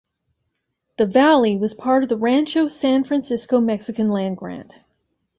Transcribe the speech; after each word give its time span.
The 0.97 1.05
valley 1.05 1.57
was 1.57 1.75
part 1.75 2.01
of 2.01 2.09
the 2.09 2.17
Rancho 2.17 2.67
San 2.69 3.03
Francisco 3.03 3.59
Mexican 3.59 4.09
land 4.09 4.35
grant. 4.37 4.79